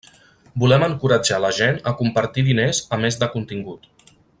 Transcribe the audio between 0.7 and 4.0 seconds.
encoratjar la gent a compartir diners a més de contingut.